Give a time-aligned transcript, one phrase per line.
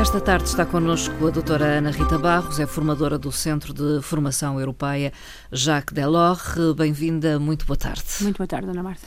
[0.00, 4.58] Esta tarde está connosco a doutora Ana Rita Barros, é formadora do Centro de Formação
[4.58, 5.12] Europeia
[5.52, 6.54] Jacques Delors.
[6.74, 8.02] Bem-vinda, muito boa tarde.
[8.22, 9.06] Muito boa tarde, Ana Marta.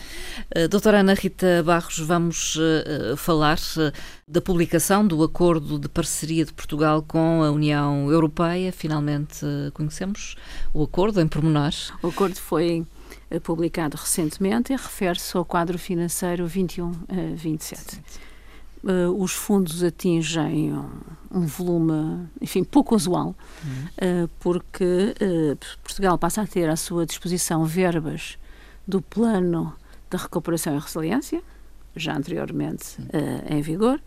[0.56, 3.92] Uh, doutora Ana Rita Barros, vamos uh, falar uh,
[4.28, 8.72] da publicação do Acordo de Parceria de Portugal com a União Europeia.
[8.72, 10.36] Finalmente conhecemos
[10.76, 11.92] o acordo em pormenores.
[12.04, 12.86] O acordo foi
[13.42, 18.00] publicado recentemente e refere-se ao quadro financeiro 21-27
[18.84, 20.90] uh, os fundos atingem um,
[21.32, 24.24] um, volume, enfim, pouco usual, uhum.
[24.26, 28.38] uh, porque uh, Portugal passa a ter à sua disposição verbas
[28.88, 29.74] do Plano
[30.10, 31.42] de Recuperação e Resiliência,
[31.96, 32.98] já anteriormente
[33.48, 34.02] em vigor,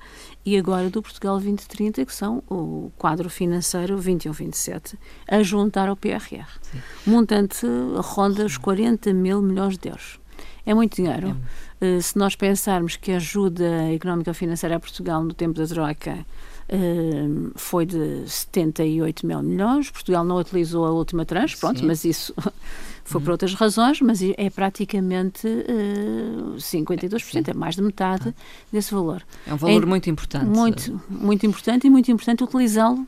[0.44, 4.96] e agora do Portugal 2030, que são o quadro financeiro 21-27,
[5.28, 6.48] a juntar ao PRR.
[6.62, 6.82] Sim.
[7.06, 7.64] Montante
[7.96, 10.18] ronda os 40 mil milhões de euros.
[10.64, 11.36] É muito dinheiro.
[11.80, 11.96] É.
[11.96, 16.26] Uh, se nós pensarmos que a ajuda económica financeira a Portugal no tempo da Troika
[16.68, 21.86] uh, foi de 78 mil milhões, Portugal não utilizou a última tranche, pronto, Sim.
[21.86, 22.34] mas isso
[23.04, 23.32] foi por uhum.
[23.32, 28.42] outras razões, mas é praticamente uh, 52%, é mais de metade ah.
[28.72, 29.22] desse valor.
[29.46, 30.46] É um valor é, muito importante.
[30.46, 33.06] Muito, muito importante e muito importante utilizá-lo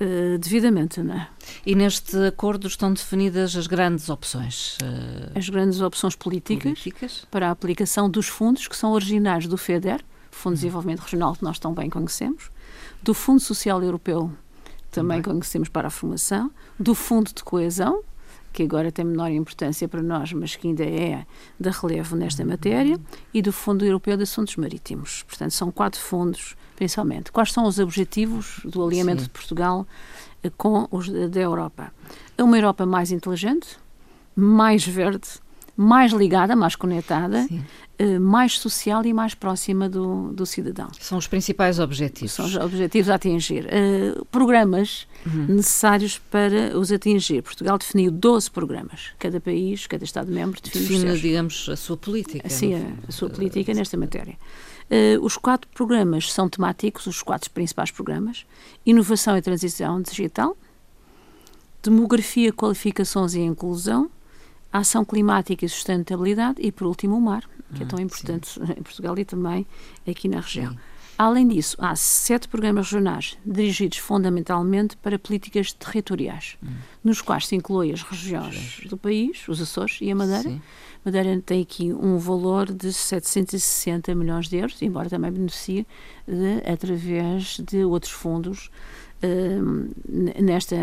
[0.00, 1.28] uh, devidamente, não é?
[1.64, 4.76] E neste acordo estão definidas as grandes opções?
[4.82, 9.56] Uh, as grandes opções políticas, políticas, para a aplicação dos fundos que são originais do
[9.56, 10.62] FEDER, Fundo de hum.
[10.62, 12.50] Desenvolvimento Regional, que nós tão bem conhecemos,
[13.02, 14.30] do Fundo Social Europeu,
[14.90, 18.02] também, também conhecemos para a formação, do Fundo de Coesão,
[18.52, 21.24] que agora tem menor importância para nós, mas que ainda é
[21.58, 22.98] de relevo nesta matéria,
[23.32, 25.22] e do Fundo Europeu de Assuntos Marítimos.
[25.24, 27.30] Portanto, são quatro fundos, principalmente.
[27.30, 29.26] Quais são os objetivos do alinhamento Sim.
[29.26, 29.86] de Portugal
[30.42, 31.92] eh, com os da Europa?
[32.38, 33.78] Uma Europa mais inteligente,
[34.34, 35.28] mais verde,
[35.80, 40.88] mais ligada, mais conectada, uh, mais social e mais próxima do, do cidadão.
[40.98, 42.32] São os principais objetivos.
[42.32, 43.66] São os objetivos a atingir.
[43.66, 45.46] Uh, programas uhum.
[45.54, 47.42] necessários para os atingir.
[47.42, 49.12] Portugal definiu 12 programas.
[49.20, 52.48] Cada país, cada Estado-membro define, define digamos, a sua política.
[52.48, 54.36] Sim, a, a, sua política nesta matéria.
[54.90, 58.44] Uh, os quatro programas são temáticos, os quatro principais programas:
[58.84, 60.56] Inovação e Transição Digital,
[61.80, 64.10] Demografia, Qualificações e Inclusão,
[64.72, 68.60] ação climática e sustentabilidade e, por último, o mar, que é tão ah, importante sim.
[68.78, 69.66] em Portugal e também
[70.06, 70.72] aqui na região.
[70.72, 70.78] Sim.
[71.18, 76.68] Além disso, há sete programas regionais dirigidos fundamentalmente para políticas territoriais, hum.
[77.02, 80.42] nos quais se inclui as regiões do país, os Açores e a Madeira.
[80.48, 80.62] Sim.
[81.04, 85.84] Madeira tem aqui um valor de 760 milhões de euros, embora também beneficie
[86.24, 88.70] de, através de outros fundos
[90.42, 90.76] nesta,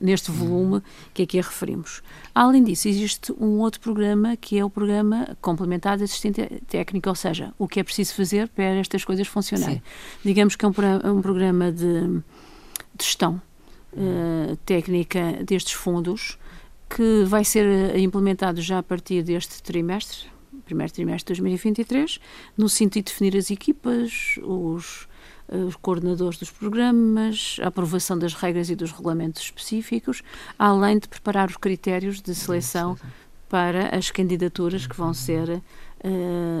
[0.00, 0.82] neste volume
[1.14, 2.02] que aqui referimos.
[2.34, 7.16] Além disso, existe um outro programa que é o programa complementar de assistência técnica, ou
[7.16, 9.76] seja, o que é preciso fazer para estas coisas funcionarem.
[9.76, 9.82] Sim.
[10.24, 10.72] Digamos que é um,
[11.16, 13.40] um programa de, de gestão
[13.92, 16.38] uh, técnica destes fundos
[16.88, 20.26] que vai ser eh, implementado já a partir deste trimestre,
[20.64, 22.18] primeiro trimestre de 2023,
[22.56, 25.06] no sentido de definir as equipas, os
[25.50, 30.22] os coordenadores dos programas, a aprovação das regras e dos regulamentos específicos,
[30.58, 32.96] além de preparar os critérios de seleção
[33.48, 35.62] para as candidaturas que vão ser uh,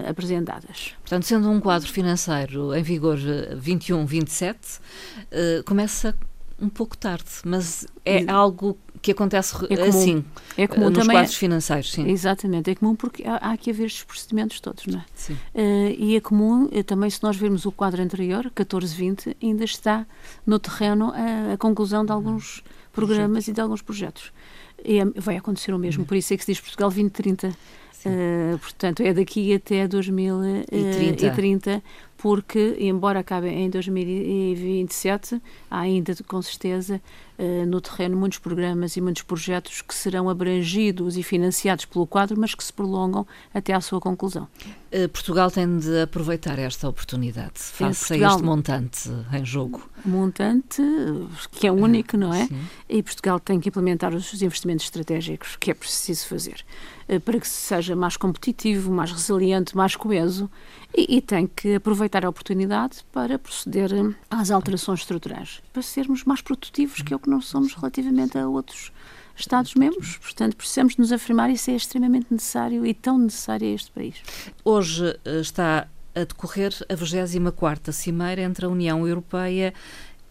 [0.08, 0.94] apresentadas.
[1.00, 6.16] Portanto, sendo um quadro financeiro em vigor 21-27, uh, começa
[6.60, 10.24] um pouco tarde, mas é algo que acontece é assim,
[10.56, 12.08] é comum nos também, quadros financeiros, sim.
[12.08, 15.04] Exatamente, é comum porque há, há que haver estes procedimentos todos, não é?
[15.14, 15.32] Sim.
[15.32, 20.06] Uh, e é comum, eh, também se nós vermos o quadro anterior, 14-20, ainda está
[20.46, 24.32] no terreno a, a conclusão de alguns programas e de alguns projetos.
[24.84, 26.06] E é, vai acontecer o mesmo, uhum.
[26.06, 27.56] por isso é que se diz Portugal 2030.
[28.06, 31.82] Uh, portanto, é daqui até 2030,
[32.16, 37.02] porque, embora acabe em 2027, há ainda, com certeza,
[37.38, 42.38] uh, no terreno muitos programas e muitos projetos que serão abrangidos e financiados pelo quadro,
[42.38, 44.48] mas que se prolongam até à sua conclusão.
[44.92, 49.88] Uh, Portugal tem de aproveitar esta oportunidade face Portugal, a este montante em jogo.
[50.04, 50.82] Montante
[51.52, 52.46] que é único, não é?
[52.46, 52.60] Sim.
[52.88, 56.64] E Portugal tem que implementar os investimentos estratégicos que é preciso fazer.
[57.08, 60.50] Eh, para que seja mais competitivo, mais resiliente, mais coeso
[60.94, 66.24] e, e, tem que aproveitar a oportunidade para proceder eh, às alterações estruturais, para sermos
[66.24, 68.92] mais produtivos, que é o que nós somos relativamente a outros
[69.38, 70.18] Estados-membros.
[70.18, 74.16] Portanto, precisamos nos afirmar e isso é extremamente necessário e tão necessário a este país.
[74.64, 79.72] Hoje eh, está a decorrer a 24ª Cimeira entre a União Europeia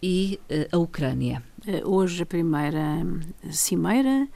[0.02, 1.42] e uh, a Ucrânia.
[1.66, 4.28] Uh, hoje a primeira hum, cimeira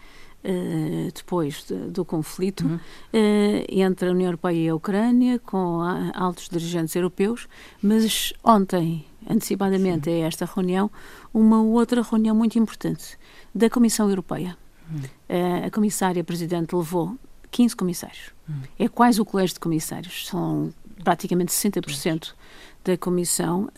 [1.15, 2.75] depois de, do conflito uhum.
[2.75, 5.81] uh, entre a União Europeia e a Ucrânia, com
[6.13, 7.47] altos dirigentes europeus,
[7.81, 10.23] mas ontem, antecipadamente Sim.
[10.23, 10.91] a esta reunião,
[11.33, 13.19] uma outra reunião muito importante
[13.55, 14.57] da Comissão Europeia.
[14.91, 14.99] Uhum.
[14.99, 17.17] Uh, a comissária presidente levou
[17.51, 18.31] 15 comissários.
[18.49, 18.63] Uhum.
[18.79, 20.27] É quase o colégio de comissários.
[20.27, 20.73] São
[21.03, 22.35] praticamente 60%
[22.85, 23.69] da Comissão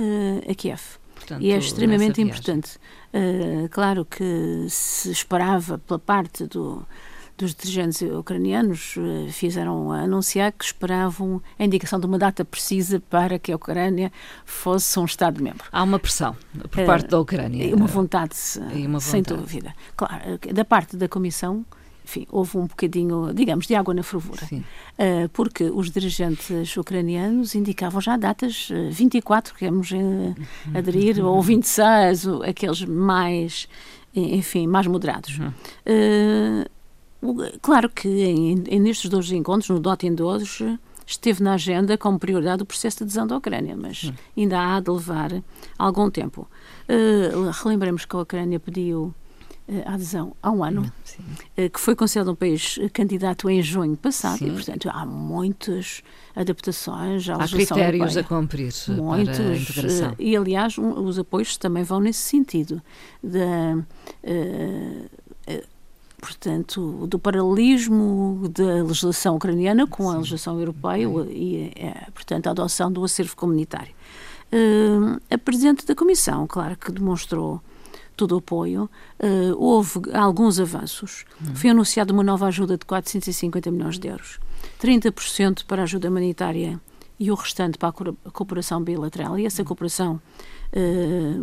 [0.49, 0.81] a Kiev.
[1.15, 2.77] Portanto, e é extremamente importante.
[3.13, 6.87] Uh, claro que se esperava pela parte do,
[7.37, 13.39] dos dirigentes ucranianos uh, fizeram anunciar que esperavam a indicação de uma data precisa para
[13.39, 14.13] que a Ucrânia
[14.45, 15.65] fosse um Estado-membro.
[15.71, 16.37] Há uma pressão
[16.71, 17.65] por parte uh, da Ucrânia.
[17.65, 18.37] E uma vontade,
[18.75, 19.75] e uma vontade, sem dúvida.
[19.97, 21.65] Claro, da parte da Comissão
[22.05, 24.47] enfim, houve um bocadinho, digamos, de água na fervura.
[24.53, 30.35] Uh, porque os dirigentes ucranianos indicavam já datas, uh, 24 queremos uh,
[30.77, 33.67] aderir, ou 26, aqueles mais,
[34.15, 35.39] enfim, mais moderados.
[35.39, 36.69] Uh,
[37.61, 40.59] claro que em, em, nestes dois encontros, no DOT em dois,
[41.07, 44.91] esteve na agenda como prioridade o processo de adesão da Ucrânia, mas ainda há de
[44.91, 45.31] levar
[45.79, 46.49] algum tempo.
[47.63, 49.15] relembremos que a Ucrânia pediu
[49.67, 51.23] eh, a adesão há um ano, Sim.
[51.57, 54.49] Eh, que foi considerado um país candidato em junho passado, Sim.
[54.49, 56.03] e portanto há muitas
[56.37, 58.21] adaptações à Há critérios europeia.
[58.21, 60.15] a cumprir muitos, para a integração.
[60.19, 62.83] E aliás um, os apoios também vão nesse sentido
[63.23, 65.09] da uh,
[65.49, 65.74] uh,
[66.25, 72.91] portanto, do paralelismo da legislação ucraniana com a legislação europeia e, é, portanto, a adoção
[72.91, 73.93] do acervo comunitário.
[74.51, 77.61] Uh, a Presidente da Comissão, claro que demonstrou
[78.17, 78.89] todo o apoio.
[79.19, 81.27] Uh, houve alguns avanços.
[81.41, 81.55] Uhum.
[81.55, 84.41] Foi anunciada uma nova ajuda de 450 milhões de euros,
[84.81, 86.81] 30% para a ajuda humanitária
[87.21, 89.39] e o restante para a cooperação bilateral.
[89.39, 89.67] E essa hum.
[89.67, 90.21] cooperação.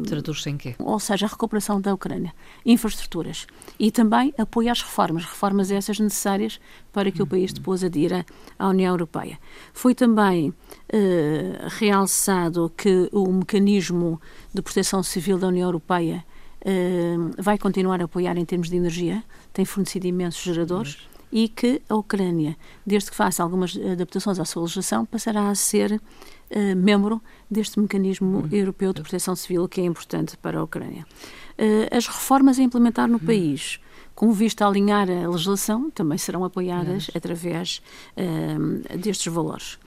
[0.08, 0.76] Traduz-se em quê?
[0.80, 2.34] Ou seja, a recuperação da Ucrânia,
[2.66, 3.48] infraestruturas.
[3.80, 6.60] E também apoio às reformas, reformas essas necessárias
[6.92, 8.26] para que o país depois adira
[8.60, 9.40] à União Europeia.
[9.74, 10.56] Foi também uh,
[11.70, 14.20] realçado que o mecanismo
[14.54, 16.26] de proteção civil da União Europeia
[17.40, 21.96] vai continuar a apoiar em termos de energia, tem fornecido imensos geradores e que a
[21.96, 27.80] Ucrânia, desde que faça algumas adaptações à sua legislação, passará a ser uh, membro deste
[27.80, 28.50] mecanismo uhum.
[28.52, 31.06] europeu de proteção civil, que é importante para a Ucrânia.
[31.58, 33.26] Uh, as reformas a implementar no uhum.
[33.26, 33.80] país,
[34.14, 37.82] com vista a alinhar a legislação, também serão apoiadas através
[38.18, 39.80] uh, destes valores.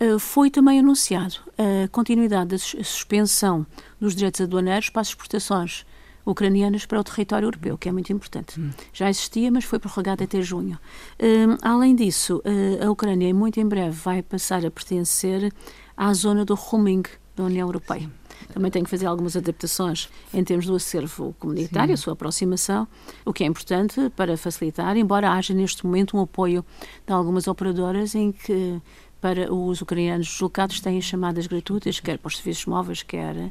[0.00, 3.66] Uh, foi também anunciado a continuidade da suspensão
[4.00, 5.84] dos direitos aduaneiros para as exportações
[6.30, 8.60] ucranianas para o território europeu, que é muito importante.
[8.60, 8.70] Hum.
[8.92, 10.78] Já existia, mas foi prorrogado até junho.
[11.18, 15.52] Uh, além disso, uh, a Ucrânia, muito em breve, vai passar a pertencer
[15.96, 17.02] à zona do roaming
[17.34, 18.02] da União Europeia.
[18.02, 18.12] Sim.
[18.52, 21.94] Também tem que fazer algumas adaptações em termos do acervo comunitário, Sim.
[21.94, 22.86] a sua aproximação,
[23.24, 26.64] o que é importante para facilitar, embora haja neste momento um apoio
[27.06, 28.80] de algumas operadoras em que
[29.20, 33.50] para os ucranianos deslocados têm chamadas gratuitas, quer para os serviços móveis, quer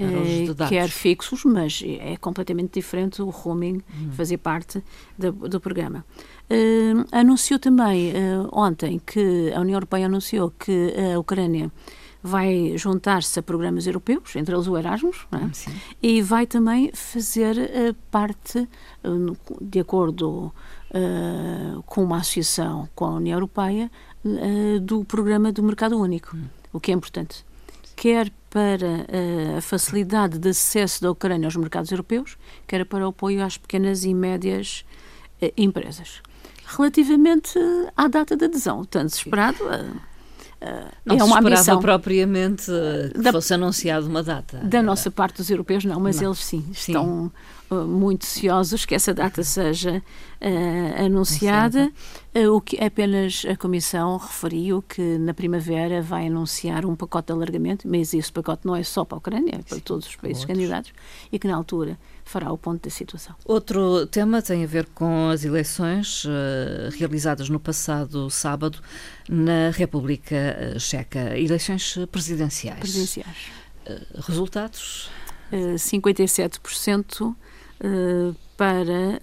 [0.00, 4.10] eh, quer fixos, mas é completamente diferente o roaming hum.
[4.12, 4.82] fazer parte
[5.18, 6.04] do, do programa.
[6.50, 11.70] Uh, anunciou também uh, ontem que a União Europeia anunciou que a Ucrânia
[12.22, 15.76] vai juntar-se a programas europeus, entre eles o Erasmus, é?
[16.02, 18.68] e vai também fazer uh, parte,
[19.60, 20.52] de acordo
[21.86, 23.88] com uma associação com a União Europeia,
[24.82, 26.46] do programa do Mercado Único, hum.
[26.72, 27.44] o que é importante
[28.00, 33.10] quer para uh, a facilidade de acesso da Ucrânia aos mercados europeus, quer para o
[33.10, 34.84] apoio às pequenas e médias
[35.40, 36.20] uh, empresas.
[36.66, 37.58] Relativamente
[37.96, 40.10] à data de adesão, tanto esperado, uh,
[41.06, 42.66] não é uma ambição propriamente
[43.14, 44.58] que da, fosse anunciada uma data.
[44.58, 46.28] Da nossa parte dos europeus não, mas não.
[46.28, 46.92] eles sim, sim.
[46.92, 47.32] estão
[47.70, 50.02] muito ansiosos que essa data seja
[50.40, 51.90] uh, anunciada.
[52.34, 57.32] Uh, o que apenas a Comissão referiu que na primavera vai anunciar um pacote de
[57.32, 60.16] alargamento, mas esse pacote não é só para a Ucrânia, é para sim, todos os
[60.16, 60.56] países outros.
[60.56, 60.92] candidatos,
[61.30, 63.34] e que na altura fará o ponto da situação.
[63.44, 66.28] Outro tema tem a ver com as eleições uh,
[66.96, 68.78] realizadas no passado sábado
[69.28, 71.38] na República eh, Checa.
[71.38, 72.80] Eleições presidenciais.
[72.80, 73.36] Presidenciais.
[74.26, 75.10] Resultados?
[75.52, 77.36] Uh, 57% uh,
[78.56, 79.18] para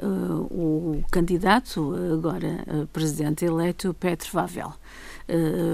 [0.49, 4.73] o candidato, agora presidente eleito, Petro Vavel.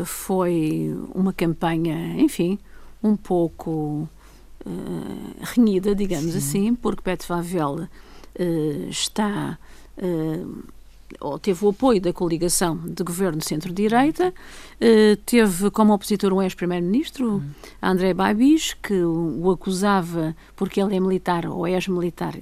[0.06, 2.60] foi uma campanha, enfim,
[3.04, 4.08] um pouco
[4.66, 6.38] uh, renhida, digamos Sim.
[6.38, 7.88] assim, porque Petro Favel
[8.40, 9.58] uh, está,
[11.22, 17.36] uh, teve o apoio da coligação de governo centro-direita, uh, teve como opositor um ex-primeiro-ministro,
[17.36, 17.52] uhum.
[17.82, 22.36] André Babis, que o, acusava porque ele é militar ou ex-militar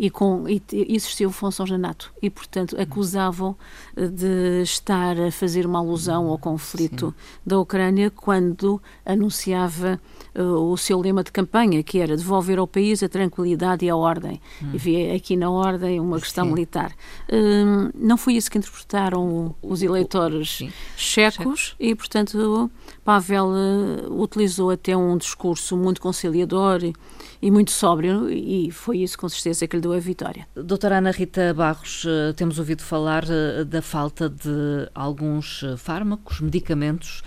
[0.00, 3.54] e, com, e exerceu funções na NATO e, portanto, acusavam
[3.94, 7.38] eh, de estar a fazer uma alusão ao conflito Sim.
[7.44, 10.00] da Ucrânia quando anunciava
[10.34, 13.96] uh, o seu lema de campanha, que era devolver ao país a tranquilidade e a
[13.96, 14.40] ordem.
[14.62, 14.70] Hum.
[14.72, 16.52] E via aqui na ordem uma questão Sim.
[16.52, 16.92] militar.
[17.28, 20.64] Uh, não foi isso que interpretaram os eleitores
[20.96, 22.68] checos e, portanto,
[23.04, 26.92] Pavel uh, utilizou até um discurso muito conciliador e,
[27.40, 30.48] e muito sóbrio e foi isso com certeza que lhe deu a vitória.
[30.56, 36.40] Doutora Ana Rita Barros, eh, temos ouvido falar eh, da falta de alguns eh, fármacos,
[36.40, 37.22] medicamentos.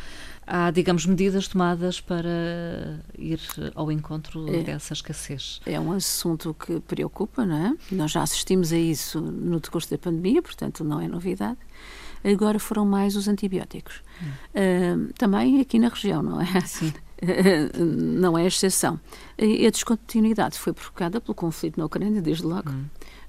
[0.45, 3.39] Há, digamos, medidas tomadas para ir
[3.75, 5.61] ao encontro é, dessa escassez.
[5.65, 7.75] É um assunto que preocupa, não é?
[7.91, 11.57] Nós já assistimos a isso no decurso da pandemia, portanto não é novidade.
[12.23, 14.01] Agora foram mais os antibióticos.
[14.21, 15.09] Hum.
[15.09, 16.61] Uh, também aqui na região, não é?
[16.61, 16.93] Sim.
[17.77, 18.99] não é exceção.
[19.37, 22.85] A descontinuidade foi provocada pelo conflito na Ucrânia, desde logo, hum.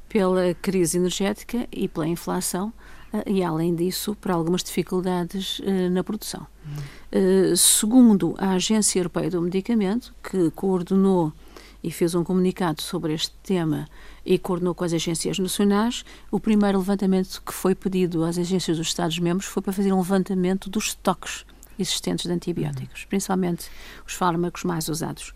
[0.08, 2.72] pela crise energética e pela inflação,
[3.12, 6.46] eh, e além disso, por algumas dificuldades uh, na produção.
[6.66, 6.82] Hum.
[7.14, 11.32] Uh, segundo a Agência Europeia do Medicamento, que coordenou
[11.80, 13.86] e fez um comunicado sobre este tema
[14.24, 18.88] e coordenou com as agências nacionais, o primeiro levantamento que foi pedido às agências dos
[18.88, 21.44] Estados-membros foi para fazer um levantamento dos estoques
[21.78, 23.08] existentes de antibióticos, uhum.
[23.08, 23.70] principalmente
[24.06, 25.32] os fármacos mais usados.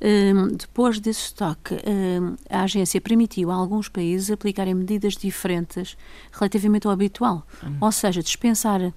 [0.00, 5.96] Um, depois desse estoque, um, a agência permitiu a alguns países aplicarem medidas diferentes
[6.32, 7.76] relativamente ao habitual, uhum.
[7.80, 8.92] ou seja, dispensar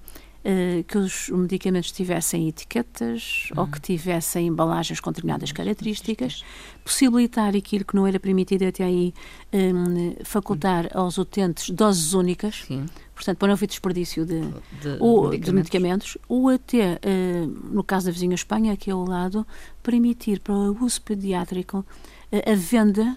[0.46, 3.62] Uh, que os medicamentos tivessem etiquetas uhum.
[3.62, 6.44] ou que tivessem embalagens com determinadas características,
[6.84, 9.12] possibilitar aquilo que não era permitido até aí,
[9.52, 11.00] um, facultar uhum.
[11.00, 12.62] aos utentes doses únicas.
[12.64, 12.86] Sim
[13.16, 15.46] portanto, para não haver desperdício de, de, ou, medicamentos.
[15.46, 19.44] de medicamentos, ou até, uh, no caso da vizinha Espanha, aqui ao lado,
[19.82, 23.16] permitir para o uso pediátrico uh, a venda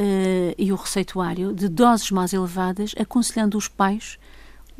[0.00, 4.18] uh, e o receituário de doses mais elevadas, aconselhando os pais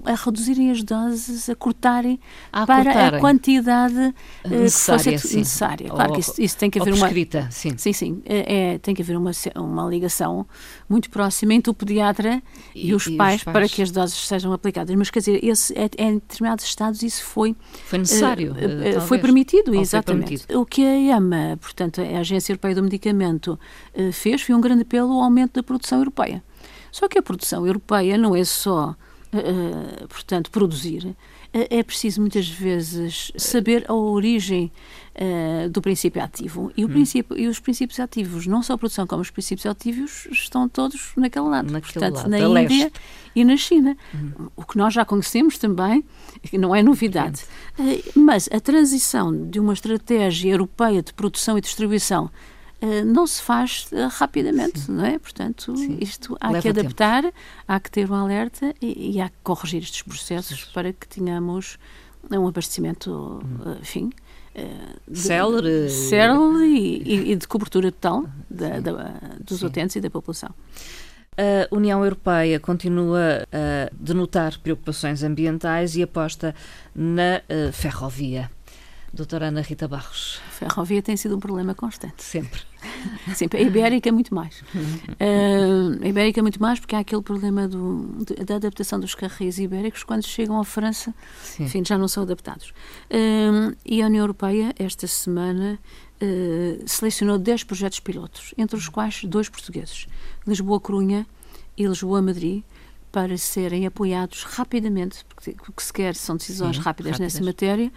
[0.04, 2.18] a reduzirem as doses, a cortarem
[2.52, 3.18] a para cortarem.
[3.18, 5.88] a quantidade uh, necessária, que fosse necessária.
[5.88, 7.76] Claro ou, que isso, isso, tem que haver uma prescrita, sim.
[7.76, 8.22] Sim, sim.
[8.24, 10.46] É, é, tem que haver uma, uma ligação
[10.88, 12.42] muito próxima entre o pediatra
[12.74, 14.94] e, e, os, e pais os, pais para que as doses sejam aplicadas.
[14.96, 19.00] Mas quer dizer, esse, é, é em determinados estados isso foi foi necessário, uh, uh,
[19.02, 20.38] foi permitido, exatamente.
[20.38, 20.60] Foi permitido.
[20.60, 23.58] O que a EMA, portanto, a Agência Europeia do Medicamento,
[24.12, 26.42] fez foi um grande apelo ao aumento da produção europeia.
[26.90, 28.94] Só que a produção europeia não é só
[29.38, 31.16] uh, portanto, produzir,
[31.52, 34.72] é preciso muitas vezes saber a origem
[35.14, 36.72] uh, do princípio ativo.
[36.76, 36.90] E, o hum.
[36.90, 41.12] princípio, e os princípios ativos, não só a produção como os princípios ativos, estão todos
[41.16, 41.70] naquele lado.
[41.70, 43.00] Naquele Portanto, lado, na Índia leste.
[43.36, 43.96] e na China.
[44.12, 44.48] Hum.
[44.56, 46.04] O que nós já conhecemos também,
[46.52, 47.44] não é novidade.
[48.16, 52.53] Mas a transição de uma estratégia europeia de produção e distribuição eh,
[53.04, 54.92] não se faz uh, rapidamente, Sim.
[54.92, 55.18] não é?
[55.18, 55.98] Portanto, Sim.
[56.00, 57.34] isto há Leva que adaptar, tempo.
[57.66, 61.78] há que ter um alerta e, e, há que corrigir estes processos para que tenhamos
[62.30, 64.10] um abastecimento, uh, enfim,
[65.12, 69.66] célere, célere e, e, de cobertura total da, da, dos Sim.
[69.66, 70.50] utentes e da população.
[71.36, 76.54] A União Europeia continua a denotar preocupações ambientais e aposta
[76.94, 78.48] na ferrovia.
[79.14, 80.40] Doutora Ana Rita Barros.
[80.48, 82.20] A ferrovia tem sido um problema constante.
[82.22, 82.60] Sempre.
[83.34, 83.60] Sempre.
[83.60, 84.60] A Ibérica muito mais.
[84.60, 90.02] uh, a Ibérica muito mais porque há aquele problema do, da adaptação dos carris ibéricos
[90.02, 91.64] quando chegam à França, Sim.
[91.64, 92.72] enfim, já não são adaptados.
[93.10, 95.78] Uh, e a União Europeia, esta semana,
[96.22, 100.06] uh, selecionou 10 projetos pilotos, entre os quais dois portugueses,
[100.46, 101.26] Lisboa-Corunha
[101.76, 102.62] e Lisboa-Madrid,
[103.14, 107.44] para serem apoiados rapidamente, porque o que se quer são decisões Sim, rápidas, rápidas, nessa
[107.44, 107.92] matéria,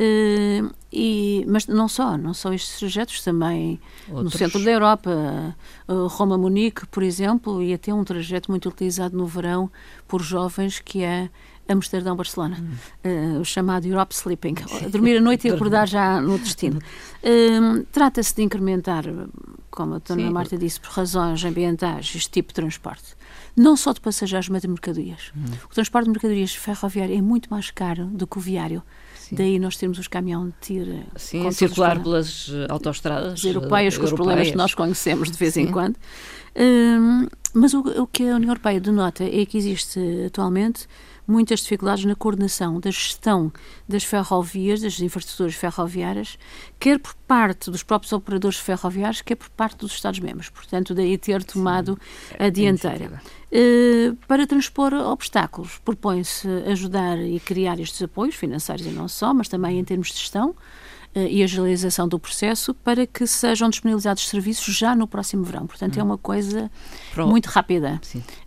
[0.00, 4.24] uh, e, mas não só, não só estes projetos, também Outros.
[4.24, 5.54] no centro da Europa,
[5.86, 9.70] uh, Roma-Munique, por exemplo, e até um trajeto muito utilizado no verão
[10.08, 11.28] por jovens que é
[11.72, 13.36] Amsterdão-Barcelona, hum.
[13.36, 14.54] uh, o chamado Europe Sleeping,
[14.90, 16.78] dormir a noite e acordar já no destino.
[17.22, 19.04] Uh, Trata-se de incrementar,
[19.70, 23.16] como a Dona Marta disse, por razões ambientais, este tipo de transporte
[23.56, 25.30] não só de passageiros, mas de mercadorias.
[25.36, 25.44] Hum.
[25.70, 28.82] O transporte de mercadorias ferroviário é muito mais caro do que o viário.
[29.14, 29.36] Sim.
[29.36, 34.12] Daí nós temos os caminhões de tiro Sim, circular pelas eh, autostradas europeias, com os
[34.12, 35.62] problemas que nós conhecemos de vez Sim.
[35.62, 35.96] em quando.
[36.56, 40.86] Um, mas o, o, que a União Europeia denota é que existe atualmente
[41.32, 43.50] muitas dificuldades na coordenação da gestão
[43.88, 46.38] das ferrovias, das infraestruturas ferroviárias,
[46.78, 50.50] quer por parte dos próprios operadores ferroviários, quer por parte dos Estados-membros.
[50.50, 51.98] Portanto, daí ter tomado
[52.28, 53.22] Sim, a dianteira.
[53.50, 59.48] Uh, para transpor obstáculos, propõe-se ajudar e criar estes apoios financeiros e não só, mas
[59.48, 60.54] também em termos de gestão,
[61.14, 65.66] e agilização do processo para que sejam disponibilizados serviços já no próximo verão.
[65.66, 66.06] Portanto, é hum.
[66.06, 66.70] uma coisa
[67.12, 67.26] Pro...
[67.26, 68.00] muito rápida.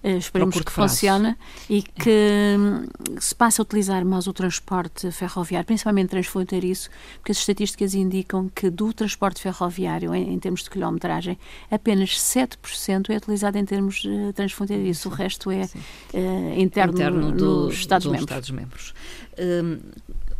[0.03, 1.35] Uh, esperemos que funcione
[1.69, 2.85] e que hum,
[3.19, 8.69] se passe a utilizar mais o transporte ferroviário, principalmente transfronteiriço, porque as estatísticas indicam que
[8.69, 11.37] do transporte ferroviário, em, em termos de quilometragem,
[11.69, 15.09] apenas 7% é utilizado em termos uh, transfronteiriço.
[15.09, 18.23] O resto é uh, interno, interno do, nos Estados-membros.
[18.23, 18.49] Estados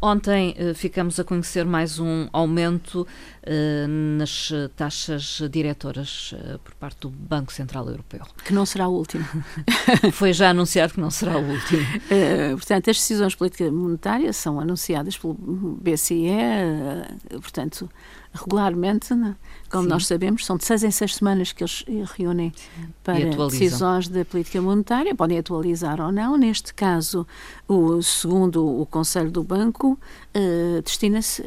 [0.01, 3.07] Ontem uh, ficamos a conhecer mais um aumento
[3.87, 8.21] nas taxas diretoras uh, por parte do Banco Central Europeu.
[8.43, 9.25] Que não será o último.
[10.13, 11.85] Foi já anunciado que não será o último.
[12.57, 15.33] portanto, as decisões de política monetária são anunciadas pelo
[15.81, 16.29] BCE,
[17.41, 17.89] portanto,
[18.35, 19.35] regularmente, né?
[19.69, 19.89] como Sim.
[19.89, 21.83] nós sabemos, são de seis em seis semanas que eles
[22.15, 22.53] reúnem
[23.03, 26.37] para decisões de política monetária, podem atualizar ou não.
[26.37, 27.25] Neste caso,
[27.67, 29.99] o segundo o Conselho do Banco,
[30.35, 31.45] uh, destina-se uh,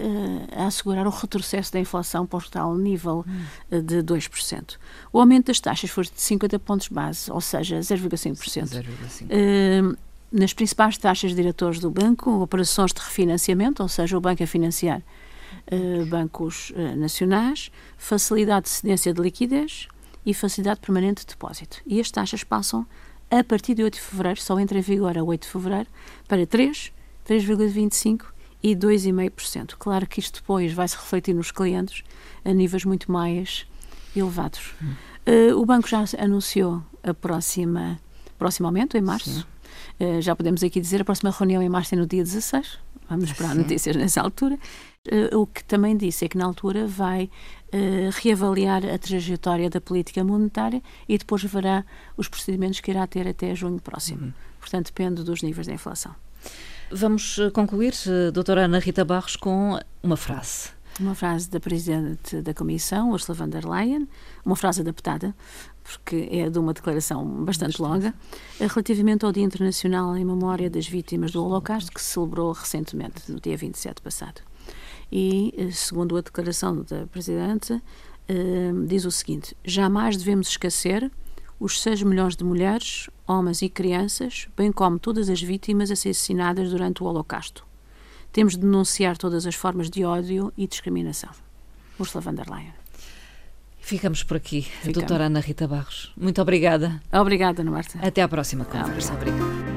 [0.57, 1.88] a assegurar o retrocesso da inflação
[2.26, 3.25] para o tal nível
[3.71, 4.76] uh, de 2%.
[5.12, 8.64] O aumento das taxas foi de 50 pontos base, ou seja, 0,5%.
[8.64, 9.97] 0,5%.
[10.30, 14.47] nas principais taxas de diretores do banco, operações de refinanciamento, ou seja, o banco a
[14.47, 15.02] financiar
[15.73, 19.88] uh, bancos uh, nacionais, facilidade de cedência de liquidez
[20.25, 21.78] e facilidade permanente de depósito.
[21.87, 22.87] E as taxas passam
[23.30, 25.88] a partir de 8 de fevereiro, só entra em vigor a 8 de fevereiro,
[26.26, 26.92] para 3,
[27.26, 28.25] 3,25
[28.62, 29.75] e 2,5%.
[29.79, 32.03] Claro que isto depois vai se refletir nos clientes
[32.45, 33.67] a níveis muito mais
[34.17, 34.75] elevados.
[34.83, 34.95] Hum.
[35.27, 38.00] Uh, o banco já anunciou a próxima
[38.38, 39.47] próximo aumento, em março.
[40.00, 42.79] Uh, já podemos aqui dizer, a próxima reunião em março é no dia 16.
[43.11, 43.59] Vamos esperar Sim.
[43.59, 44.59] notícias nessa altura.
[45.11, 47.31] Uh, o que também disse é que na altura vai
[48.23, 51.85] reavaliar a trajetória da política monetária e depois verá
[52.17, 54.23] os procedimentos que irá ter até junho próximo.
[54.23, 54.33] Uhum.
[54.59, 56.15] Portanto, depende dos níveis da inflação.
[56.90, 57.92] Vamos eh, concluir,
[58.33, 60.71] doutora Ana Rita Barros, com uma frase.
[60.99, 64.09] Uma frase da Presidente da Comissão, Ursula von der Leyen,
[64.42, 65.35] uma frase adaptada,
[65.85, 68.14] porque é de uma declaração bastante longa,
[68.59, 73.39] relativamente ao Dia Internacional em Memória das Vítimas do Holocausto, que se celebrou recentemente, no
[73.39, 74.41] dia 27 passado.
[75.13, 77.82] E, eh, segundo a declaração da Presidente,
[78.26, 81.10] eh, diz o seguinte: jamais devemos esquecer
[81.60, 87.02] os 6 milhões de mulheres, homens e crianças, bem como todas as vítimas assassinadas durante
[87.02, 87.66] o Holocausto.
[88.32, 91.30] Temos de denunciar todas as formas de ódio e discriminação.
[91.99, 92.75] Ursula von der Leyen.
[93.80, 94.92] Ficamos por aqui, Ficamos.
[94.94, 96.12] doutora Ana Rita Barros.
[96.16, 97.00] Muito obrigada.
[97.12, 97.99] Obrigada, Ana Marta.
[98.06, 99.14] Até à próxima conversa.
[99.14, 99.68] Obrigada.